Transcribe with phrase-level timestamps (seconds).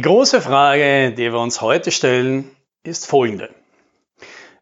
[0.00, 2.50] Die große Frage, die wir uns heute stellen,
[2.82, 3.50] ist folgende.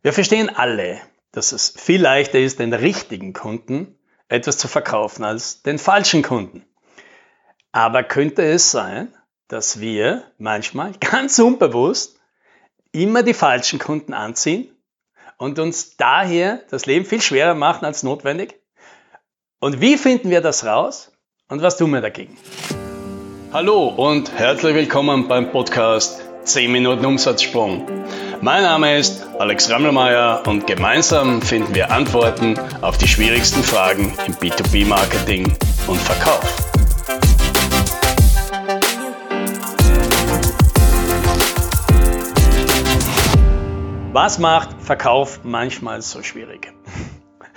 [0.03, 3.97] Wir verstehen alle, dass es viel leichter ist, den richtigen Kunden
[4.27, 6.65] etwas zu verkaufen als den falschen Kunden.
[7.71, 9.15] Aber könnte es sein,
[9.47, 12.19] dass wir manchmal ganz unbewusst
[12.91, 14.77] immer die falschen Kunden anziehen
[15.37, 18.61] und uns daher das Leben viel schwerer machen als notwendig?
[19.61, 21.13] Und wie finden wir das raus
[21.47, 22.37] und was tun wir dagegen?
[23.51, 27.87] Hallo und herzlich willkommen beim Podcast 10 Minuten Umsatzsprung.
[28.43, 34.35] Mein Name ist Alex Rammelmeier und gemeinsam finden wir Antworten auf die schwierigsten Fragen im
[34.35, 35.51] B2B-Marketing
[35.87, 36.69] und Verkauf.
[44.13, 46.78] Was macht Verkauf manchmal so schwierig?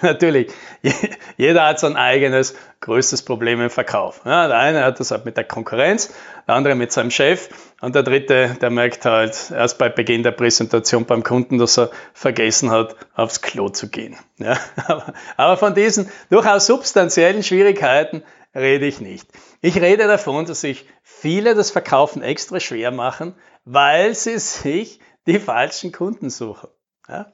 [0.03, 0.51] Natürlich,
[1.37, 4.21] jeder hat sein eigenes größtes Problem im Verkauf.
[4.25, 6.11] Ja, der eine hat das halt mit der Konkurrenz,
[6.47, 7.49] der andere mit seinem Chef
[7.81, 11.91] und der dritte, der merkt halt erst bei Beginn der Präsentation beim Kunden, dass er
[12.13, 14.17] vergessen hat, aufs Klo zu gehen.
[14.37, 14.57] Ja,
[15.37, 18.23] aber, von diesen durchaus substanziellen Schwierigkeiten
[18.55, 19.29] rede ich nicht.
[19.61, 25.37] Ich rede davon, dass sich viele das Verkaufen extra schwer machen, weil sie sich die
[25.37, 26.69] falschen Kunden suchen.
[27.07, 27.31] Ja?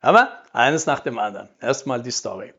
[0.00, 1.48] Aber eines nach dem anderen.
[1.60, 2.54] Erstmal die Story.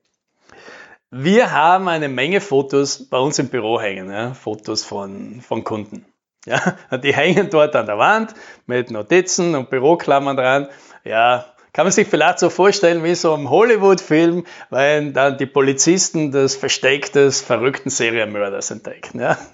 [1.09, 4.33] Wir haben eine Menge Fotos bei uns im Büro hängen, ja?
[4.33, 6.05] Fotos von, von Kunden.
[6.45, 6.77] Ja?
[6.97, 8.33] Die hängen dort an der Wand
[8.65, 10.69] mit Notizen und Büroklammern dran.
[11.03, 16.31] Ja, kann man sich vielleicht so vorstellen wie so im Hollywood-Film, wenn dann die Polizisten
[16.31, 19.19] das Versteck des verrückten Serienmörders entdecken.
[19.19, 19.37] Ja?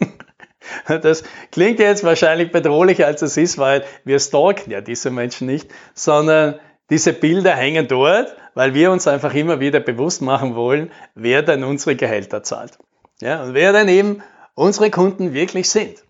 [0.88, 5.70] Das klingt jetzt wahrscheinlich bedrohlicher als es ist, weil wir stalken ja diese Menschen nicht,
[5.94, 11.42] sondern diese Bilder hängen dort, weil wir uns einfach immer wieder bewusst machen wollen, wer
[11.42, 12.78] denn unsere Gehälter zahlt.
[13.20, 14.24] Ja, und wer denn eben
[14.56, 16.04] unsere Kunden wirklich sind.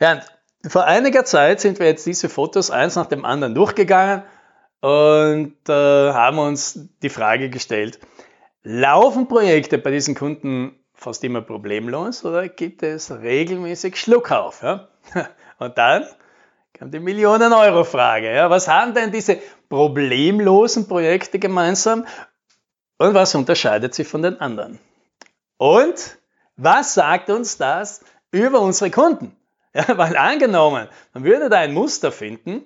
[0.00, 0.20] Ja,
[0.66, 4.22] vor einiger Zeit sind wir jetzt diese Fotos eins nach dem anderen durchgegangen
[4.80, 7.98] und äh, haben uns die Frage gestellt,
[8.62, 14.62] laufen Projekte bei diesen Kunden fast immer problemlos oder gibt es regelmäßig Schluckauf?
[14.62, 14.88] Ja?
[15.58, 16.06] Und dann
[16.80, 18.34] kam die Millionen-Euro-Frage.
[18.34, 19.36] Ja, was haben denn diese
[19.68, 22.06] problemlosen Projekte gemeinsam
[22.96, 24.78] und was unterscheidet sie von den anderen?
[25.58, 26.18] Und
[26.56, 29.36] was sagt uns das über unsere Kunden?
[29.74, 32.62] Ja, weil angenommen, man würde da ein Muster finden,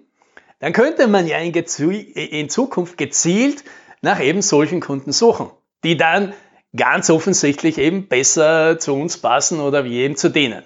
[0.60, 3.64] dann könnte man ja in, in Zukunft gezielt
[4.00, 5.50] nach eben solchen Kunden suchen,
[5.82, 6.32] die dann
[6.74, 10.62] ganz offensichtlich eben besser zu uns passen oder wie eben zu denen.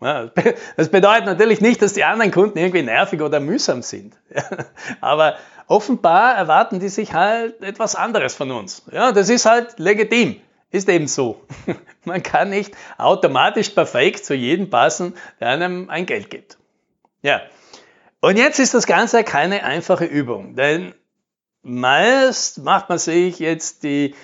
[0.00, 4.14] Das bedeutet natürlich nicht, dass die anderen Kunden irgendwie nervig oder mühsam sind.
[5.00, 5.36] Aber
[5.66, 8.84] offenbar erwarten die sich halt etwas anderes von uns.
[8.92, 10.40] Ja, das ist halt legitim.
[10.70, 11.44] Ist eben so.
[12.04, 16.58] Man kann nicht automatisch perfekt zu jedem passen, der einem ein Geld gibt.
[17.22, 17.40] Ja.
[18.20, 20.94] Und jetzt ist das Ganze keine einfache Übung, denn
[21.62, 24.14] meist macht man sich jetzt die,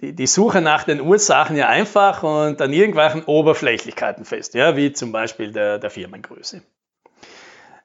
[0.00, 4.92] die, die Suche nach den Ursachen ja einfach und an irgendwelchen Oberflächlichkeiten fest, ja, wie
[4.92, 6.62] zum Beispiel der, der Firmengröße.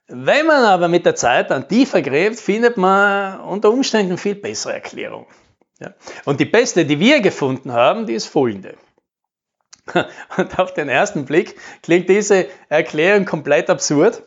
[0.08, 4.74] Wenn man aber mit der Zeit dann tiefer gräbt, findet man unter Umständen viel bessere
[4.74, 5.28] Erklärungen.
[5.80, 5.94] Ja.
[6.26, 8.76] Und die beste, die wir gefunden haben, die ist folgende.
[10.38, 14.24] Und auf den ersten Blick klingt diese Erklärung komplett absurd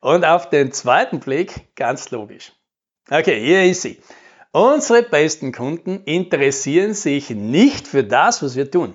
[0.00, 2.52] und auf den zweiten Blick ganz logisch.
[3.10, 4.00] Okay, hier ist sie.
[4.54, 8.94] Unsere besten Kunden interessieren sich nicht für das, was wir tun.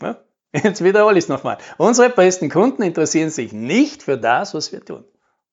[0.00, 0.16] Ja,
[0.54, 1.58] jetzt wiederhole ich es nochmal.
[1.76, 5.04] Unsere besten Kunden interessieren sich nicht für das, was wir tun.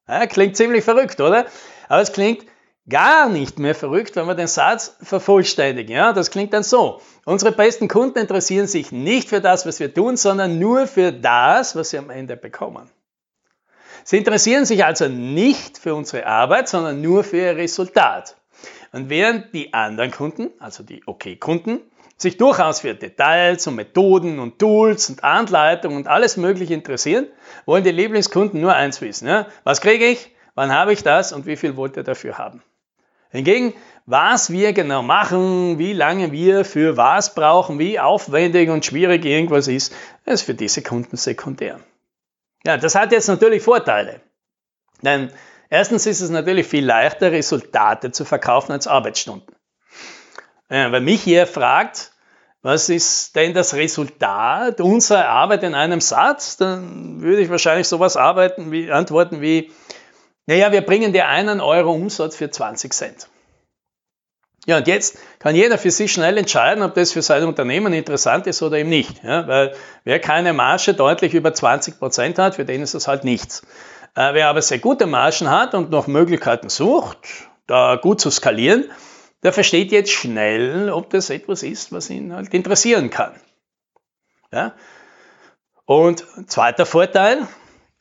[0.08, 1.48] Ja, klingt ziemlich verrückt, oder?
[1.90, 2.46] Aber es klingt
[2.88, 5.94] gar nicht mehr verrückt, wenn wir den Satz vervollständigen.
[5.94, 7.02] Ja, das klingt dann so.
[7.25, 11.75] Unsere besten Kunden interessieren sich nicht für das, was wir tun, sondern nur für das,
[11.75, 12.90] was sie am Ende bekommen.
[14.03, 18.35] Sie interessieren sich also nicht für unsere Arbeit, sondern nur für ihr Resultat.
[18.91, 21.81] Und während die anderen Kunden, also die OK-Kunden,
[22.17, 27.28] sich durchaus für Details und Methoden und Tools und Anleitungen und alles Mögliche interessieren,
[27.66, 29.27] wollen die Lieblingskunden nur eins wissen.
[29.27, 29.47] Ja?
[29.63, 30.33] Was kriege ich?
[30.56, 31.33] Wann habe ich das?
[31.33, 32.63] Und wie viel wollt ihr dafür haben?
[33.31, 33.74] Hingegen,
[34.06, 39.68] was wir genau machen, wie lange wir für was brauchen, wie aufwendig und schwierig irgendwas
[39.68, 39.94] ist,
[40.25, 41.80] ist für diese Kunden sekundär.
[42.65, 44.21] Ja, das hat jetzt natürlich Vorteile.
[45.01, 45.31] Denn
[45.69, 49.56] erstens ist es natürlich viel leichter, Resultate zu verkaufen als Arbeitsstunden.
[50.67, 52.12] Wenn mich hier fragt,
[52.63, 58.17] was ist denn das Resultat unserer Arbeit in einem Satz, dann würde ich wahrscheinlich sowas
[58.17, 59.71] arbeiten wie, antworten wie,
[60.47, 63.29] naja, wir bringen dir einen Euro Umsatz für 20 Cent.
[64.65, 68.47] Ja, und jetzt kann jeder für sich schnell entscheiden, ob das für sein Unternehmen interessant
[68.47, 69.23] ist oder eben nicht.
[69.23, 73.23] Ja, weil wer keine Marge deutlich über 20 Prozent hat, für den ist das halt
[73.23, 73.62] nichts.
[74.15, 77.17] Äh, wer aber sehr gute Margen hat und noch Möglichkeiten sucht,
[77.67, 78.85] da gut zu skalieren,
[79.44, 83.39] der versteht jetzt schnell, ob das etwas ist, was ihn halt interessieren kann.
[84.51, 84.73] Ja?
[85.85, 87.47] Und zweiter Vorteil,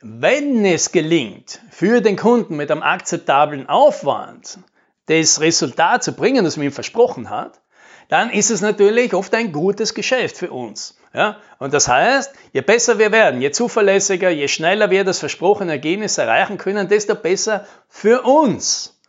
[0.01, 4.57] wenn es gelingt, für den Kunden mit einem akzeptablen Aufwand
[5.07, 7.61] das Resultat zu bringen, das man ihm versprochen hat,
[8.09, 10.97] dann ist es natürlich oft ein gutes Geschäft für uns.
[11.13, 11.37] Ja?
[11.59, 16.17] Und das heißt, je besser wir werden, je zuverlässiger, je schneller wir das versprochene Ergebnis
[16.17, 18.99] erreichen können, desto besser für uns.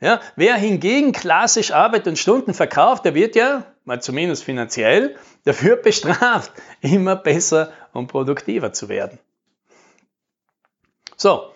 [0.00, 0.20] Ja?
[0.36, 6.52] Wer hingegen klassisch Arbeit und Stunden verkauft, der wird ja, mal zumindest finanziell, dafür bestraft,
[6.80, 9.18] immer besser und produktiver zu werden.
[11.16, 11.53] So,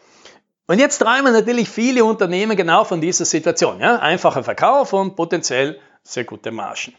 [0.68, 3.80] und jetzt träumen natürlich viele Unternehmen genau von dieser Situation.
[3.80, 3.96] Ja?
[4.00, 6.94] Einfacher Verkauf und potenziell sehr gute Margen.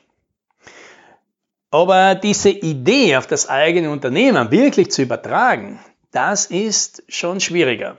[1.72, 5.80] Aber diese Idee auf das eigene Unternehmen wirklich zu übertragen,
[6.12, 7.98] das ist schon schwieriger.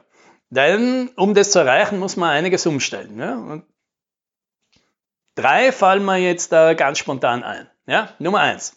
[0.51, 3.17] Denn um das zu erreichen, muss man einiges umstellen.
[3.17, 3.37] Ja?
[3.37, 3.65] Und
[5.37, 7.71] drei fallen mir jetzt da ganz spontan ein.
[7.87, 8.09] Ja?
[8.19, 8.77] Nummer eins.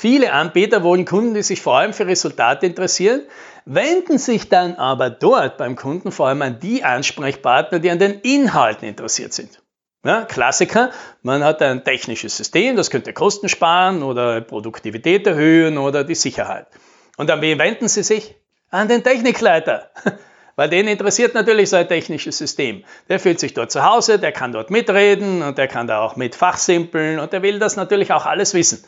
[0.00, 3.22] Viele Anbieter wollen Kunden, die sich vor allem für Resultate interessieren,
[3.64, 8.20] wenden sich dann aber dort beim Kunden vor allem an die Ansprechpartner, die an den
[8.20, 9.60] Inhalten interessiert sind.
[10.04, 10.92] Ja, Klassiker,
[11.22, 16.68] man hat ein technisches System, das könnte Kosten sparen oder Produktivität erhöhen oder die Sicherheit.
[17.16, 18.36] Und an wen wenden Sie sich?
[18.70, 19.90] An den Technikleiter.
[20.54, 22.84] Weil den interessiert natürlich so ein technisches System.
[23.08, 26.14] Der fühlt sich dort zu Hause, der kann dort mitreden und der kann da auch
[26.14, 28.84] mit fachsimpeln und der will das natürlich auch alles wissen.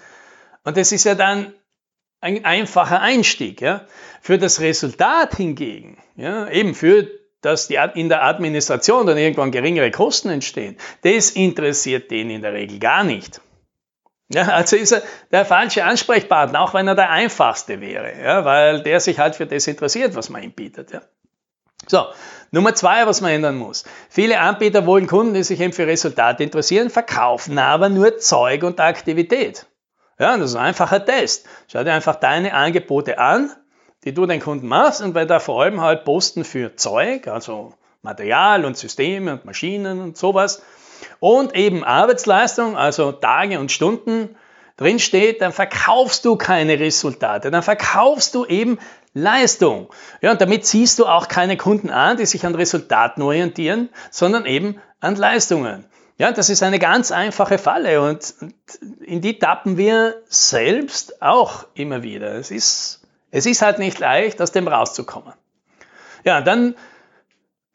[0.64, 1.52] Und das ist ja dann
[2.20, 3.60] ein einfacher Einstieg.
[3.60, 3.86] Ja.
[4.20, 7.08] Für das Resultat hingegen, ja, eben für
[7.42, 12.52] dass die, in der Administration dann irgendwann geringere Kosten entstehen, das interessiert den in der
[12.52, 13.40] Regel gar nicht.
[14.32, 15.02] Ja, also ist er
[15.32, 19.46] der falsche Ansprechpartner, auch wenn er der einfachste wäre, ja, weil der sich halt für
[19.46, 20.92] das interessiert, was man ihm bietet.
[20.92, 21.02] Ja.
[21.86, 22.04] So,
[22.52, 23.84] Nummer zwei, was man ändern muss.
[24.08, 28.78] Viele Anbieter wollen Kunden, die sich eben für Resultate interessieren, verkaufen aber nur Zeug und
[28.78, 29.66] Aktivität.
[30.20, 31.46] Ja, das ist ein einfacher Test.
[31.66, 33.50] Schau dir einfach deine Angebote an,
[34.04, 37.72] die du den Kunden machst und weil da vor allem halt Posten für Zeug, also
[38.02, 40.62] Material und Systeme und Maschinen und sowas
[41.20, 44.36] und eben Arbeitsleistung, also Tage und Stunden
[44.76, 48.78] drin steht, dann verkaufst du keine Resultate, dann verkaufst du eben
[49.14, 49.88] Leistung.
[50.20, 54.44] Ja, und damit ziehst du auch keine Kunden an, die sich an Resultaten orientieren, sondern
[54.44, 55.86] eben an Leistungen.
[56.20, 58.34] Ja, das ist eine ganz einfache Falle und
[59.00, 62.34] in die tappen wir selbst auch immer wieder.
[62.34, 63.00] Es ist,
[63.30, 65.32] es ist halt nicht leicht, aus dem rauszukommen.
[66.22, 66.74] Ja, dann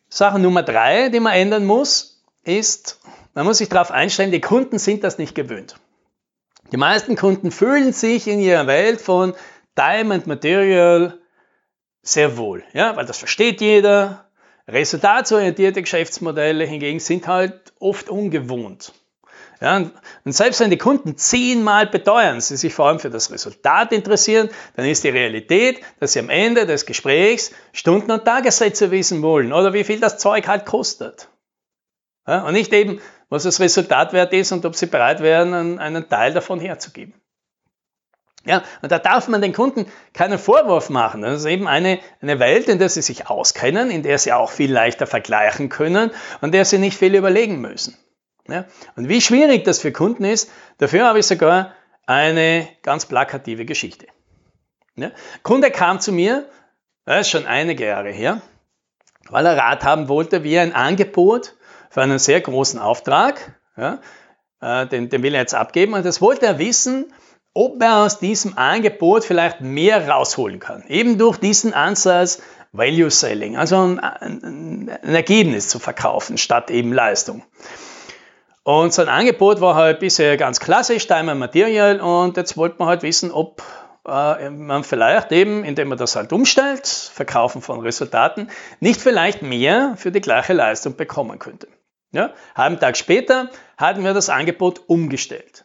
[0.09, 2.99] Sache Nummer drei, die man ändern muss, ist,
[3.33, 5.77] man muss sich darauf einstellen, die Kunden sind das nicht gewöhnt.
[6.71, 9.33] Die meisten Kunden fühlen sich in ihrer Welt von
[9.75, 11.17] and Material
[12.03, 14.24] sehr wohl, ja, weil das versteht jeder,
[14.67, 18.93] Resultatsorientierte Geschäftsmodelle hingegen sind halt oft ungewohnt.
[19.61, 19.93] Ja, und
[20.25, 24.85] selbst wenn die Kunden zehnmal beteuern, sie sich vor allem für das Resultat interessieren, dann
[24.85, 29.71] ist die Realität, dass sie am Ende des Gesprächs Stunden- und Tagessätze wissen wollen oder
[29.73, 31.29] wie viel das Zeug halt kostet.
[32.27, 36.09] Ja, und nicht eben, was das Resultat wert ist und ob sie bereit wären, einen
[36.09, 37.13] Teil davon herzugeben.
[38.45, 41.23] Ja, und da darf man den Kunden keinen Vorwurf machen.
[41.23, 44.51] Das ist eben eine, eine Welt, in der sie sich auskennen, in der sie auch
[44.51, 46.11] viel leichter vergleichen können
[46.41, 47.97] und der sie nicht viel überlegen müssen.
[48.47, 51.73] Ja, und wie schwierig das für Kunden ist, dafür habe ich sogar
[52.05, 54.05] eine ganz plakative Geschichte.
[54.95, 55.09] Ja,
[55.41, 56.47] Kunde kam zu mir,
[57.05, 58.41] das ist schon einige Jahre her,
[59.27, 61.55] weil er Rat haben wollte, wie er ein Angebot
[61.89, 63.99] für einen sehr großen Auftrag, ja,
[64.61, 67.11] äh, den, den will er jetzt abgeben, und das wollte er wissen,
[67.55, 70.83] ob er aus diesem Angebot vielleicht mehr rausholen kann.
[70.87, 72.41] Eben durch diesen Ansatz
[72.73, 77.43] Value Selling, also ein, ein, Ergebnis zu verkaufen statt eben Leistung.
[78.63, 83.03] Und sein Angebot war halt bisher ganz klassisch, and Material, und jetzt wollte man halt
[83.03, 83.63] wissen, ob
[84.05, 88.49] äh, man vielleicht eben, indem man das halt umstellt, Verkaufen von Resultaten,
[88.81, 91.67] nicht vielleicht mehr für die gleiche Leistung bekommen könnte.
[92.11, 92.33] Ja?
[92.55, 95.64] Halben Tag später hatten wir das Angebot umgestellt.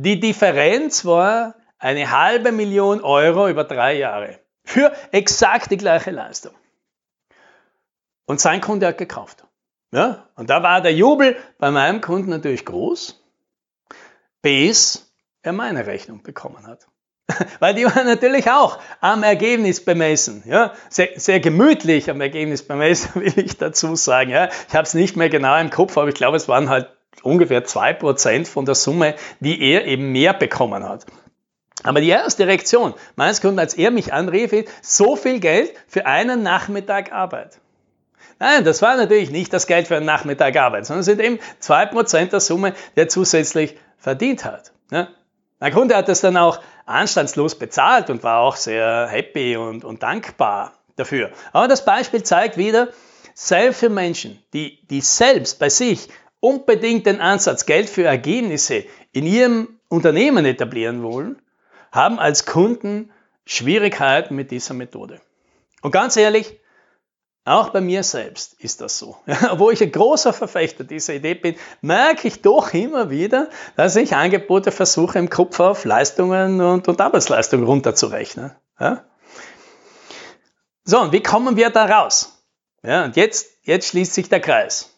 [0.00, 6.54] Die Differenz war eine halbe Million Euro über drei Jahre für exakt die gleiche Leistung.
[8.24, 9.44] Und sein Kunde hat gekauft.
[9.90, 10.28] Ja?
[10.36, 13.20] Und da war der Jubel bei meinem Kunden natürlich groß,
[14.40, 15.12] bis
[15.42, 16.86] er meine Rechnung bekommen hat.
[17.58, 20.44] Weil die war natürlich auch am Ergebnis bemessen.
[20.46, 20.74] Ja?
[20.90, 24.30] Sehr, sehr gemütlich am Ergebnis bemessen, will ich dazu sagen.
[24.30, 24.48] Ja?
[24.68, 26.88] Ich habe es nicht mehr genau im Kopf, aber ich glaube, es waren halt
[27.22, 31.06] ungefähr 2% von der Summe, die er eben mehr bekommen hat.
[31.84, 36.06] Aber die erste Reaktion meines Kunden, als er mich anrief, ist, so viel Geld für
[36.06, 37.60] einen Nachmittag Arbeit.
[38.40, 41.38] Nein, das war natürlich nicht das Geld für einen Nachmittag Arbeit, sondern es sind eben
[41.60, 44.72] 2% der Summe, die er zusätzlich verdient hat.
[44.90, 45.08] Ja?
[45.60, 50.02] Mein Kunde hat das dann auch anstandslos bezahlt und war auch sehr happy und, und
[50.02, 51.30] dankbar dafür.
[51.52, 52.88] Aber das Beispiel zeigt wieder,
[53.34, 56.08] selbst für Menschen, die, die selbst bei sich
[56.40, 61.40] unbedingt den Ansatz Geld für Ergebnisse in ihrem Unternehmen etablieren wollen,
[61.92, 63.10] haben als Kunden
[63.44, 65.20] Schwierigkeiten mit dieser Methode.
[65.80, 66.60] Und ganz ehrlich,
[67.44, 69.16] auch bei mir selbst ist das so.
[69.56, 74.14] Wo ich ein großer Verfechter dieser Idee bin, merke ich doch immer wieder, dass ich
[74.14, 78.52] Angebote versuche, im Kopf auf Leistungen und, und Arbeitsleistungen runterzurechnen.
[78.78, 79.04] Ja?
[80.84, 82.44] So, und wie kommen wir da raus?
[82.82, 84.97] Ja, und jetzt, jetzt schließt sich der Kreis.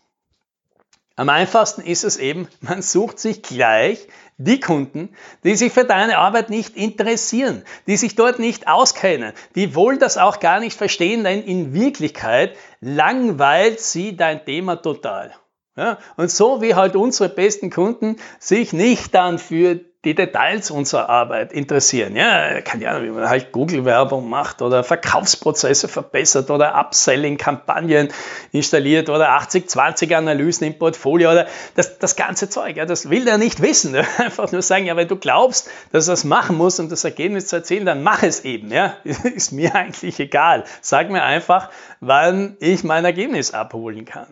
[1.16, 4.06] Am einfachsten ist es eben, man sucht sich gleich
[4.38, 5.14] die Kunden,
[5.44, 10.16] die sich für deine Arbeit nicht interessieren, die sich dort nicht auskennen, die wohl das
[10.16, 15.34] auch gar nicht verstehen, denn in Wirklichkeit langweilt sie dein Thema total.
[15.76, 21.11] Ja, und so wie halt unsere besten Kunden sich nicht dann für die Details unserer
[21.11, 22.16] Arbeit interessieren.
[22.16, 28.09] Ja, keine Ahnung, wie man halt Google-Werbung macht oder Verkaufsprozesse verbessert oder Upselling-Kampagnen
[28.50, 32.78] installiert oder 80-20-Analysen im Portfolio oder das, das ganze Zeug.
[32.78, 33.95] Ja, das will der nicht wissen.
[34.19, 37.49] Einfach nur sagen, ja, wenn du glaubst, dass er das machen muss, um das Ergebnis
[37.49, 38.73] zu erzielen, dann mach es eben.
[38.73, 40.64] Ja, ist mir eigentlich egal.
[40.80, 41.69] Sag mir einfach,
[42.00, 44.28] wann ich mein Ergebnis abholen kann.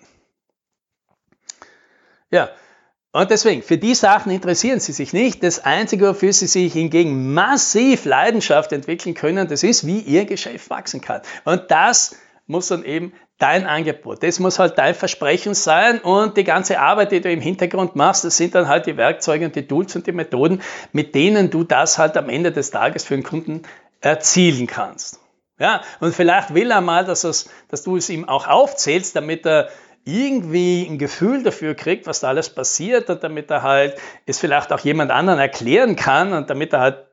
[2.31, 2.49] Ja,
[3.13, 5.43] und deswegen, für die Sachen interessieren sie sich nicht.
[5.43, 10.69] Das Einzige, wofür sie sich hingegen massiv Leidenschaft entwickeln können, das ist, wie ihr Geschäft
[10.69, 11.23] wachsen kann.
[11.45, 14.23] Und das muss dann eben dein Angebot.
[14.23, 18.25] Das muss halt dein Versprechen sein und die ganze Arbeit, die du im Hintergrund machst,
[18.25, 20.61] das sind dann halt die Werkzeuge und die Tools und die Methoden,
[20.93, 23.63] mit denen du das halt am Ende des Tages für den Kunden
[24.01, 25.21] erzielen kannst.
[25.61, 29.45] Ja, und vielleicht will er mal, dass, es, dass du es ihm auch aufzählst, damit
[29.45, 29.71] er
[30.09, 34.73] irgendwie ein Gefühl dafür kriegt, was da alles passiert und damit er halt es vielleicht
[34.73, 37.07] auch jemand anderen erklären kann und damit er halt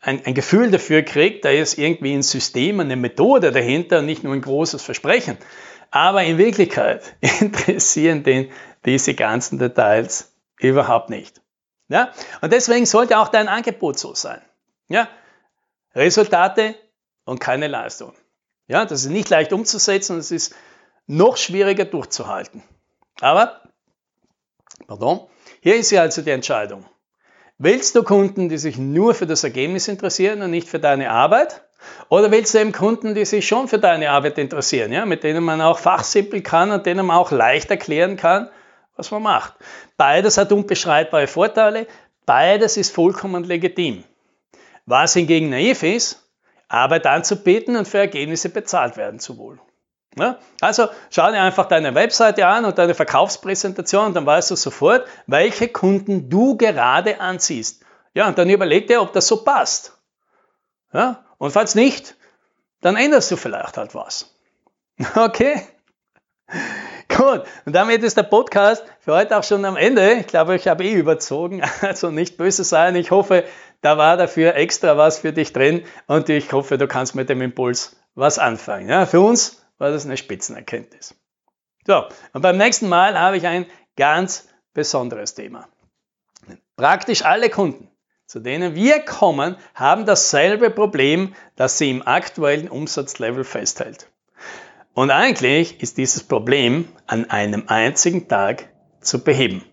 [0.00, 4.24] ein, ein Gefühl dafür kriegt, da ist irgendwie ein System, eine Methode dahinter und nicht
[4.24, 5.38] nur ein großes Versprechen.
[5.92, 8.50] Aber in Wirklichkeit interessieren den
[8.84, 11.40] diese ganzen Details überhaupt nicht.
[11.88, 12.10] Ja?
[12.40, 14.42] Und deswegen sollte auch dein Angebot so sein.
[14.88, 15.08] Ja?
[15.94, 16.74] Resultate
[17.24, 18.14] und keine Leistung.
[18.66, 20.52] Ja, das ist nicht leicht umzusetzen, das ist
[21.06, 22.62] noch schwieriger durchzuhalten.
[23.20, 23.60] Aber,
[24.86, 25.26] pardon,
[25.60, 26.84] hier ist ja also die Entscheidung.
[27.58, 31.62] Willst du Kunden, die sich nur für das Ergebnis interessieren und nicht für deine Arbeit?
[32.08, 35.42] Oder willst du eben Kunden, die sich schon für deine Arbeit interessieren, ja, mit denen
[35.42, 38.50] man auch fachsimpeln kann und denen man auch leicht erklären kann,
[38.96, 39.54] was man macht?
[39.96, 41.86] Beides hat unbeschreibbare Vorteile,
[42.26, 44.04] beides ist vollkommen legitim.
[44.84, 46.30] Was hingegen naiv ist,
[46.68, 49.60] Arbeit anzubieten und für Ergebnisse bezahlt werden zu wollen.
[50.18, 50.38] Ja?
[50.60, 55.06] Also schau dir einfach deine Webseite an und deine Verkaufspräsentation und dann weißt du sofort,
[55.26, 57.84] welche Kunden du gerade anziehst.
[58.14, 59.92] Ja, und dann überleg dir, ob das so passt.
[60.92, 61.24] Ja?
[61.38, 62.16] Und falls nicht,
[62.80, 64.32] dann änderst du vielleicht halt was.
[65.14, 65.62] Okay?
[67.08, 70.14] Gut, und damit ist der Podcast für heute auch schon am Ende.
[70.14, 72.96] Ich glaube, ich habe eh überzogen, also nicht böse sein.
[72.96, 73.44] Ich hoffe,
[73.80, 77.42] da war dafür extra was für dich drin und ich hoffe, du kannst mit dem
[77.42, 78.88] Impuls was anfangen.
[78.88, 81.14] Ja, für uns war das eine Spitzenerkenntnis.
[81.86, 83.66] So, und beim nächsten Mal habe ich ein
[83.96, 85.68] ganz besonderes Thema.
[86.76, 87.88] Praktisch alle Kunden,
[88.26, 94.10] zu denen wir kommen, haben dasselbe Problem, das sie im aktuellen Umsatzlevel festhält.
[94.94, 98.68] Und eigentlich ist dieses Problem an einem einzigen Tag
[99.00, 99.64] zu beheben.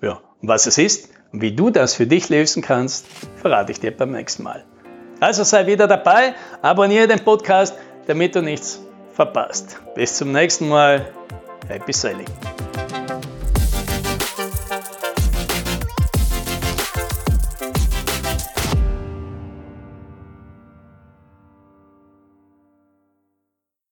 [0.00, 3.80] Ja, und was es ist und wie du das für dich lösen kannst, verrate ich
[3.80, 4.64] dir beim nächsten Mal.
[5.20, 7.76] Also sei wieder dabei, abonniere den Podcast,
[8.06, 8.82] damit du nichts
[9.14, 9.78] verpasst.
[9.94, 11.06] Bis zum nächsten Mal.
[11.68, 12.26] Happy Sailing!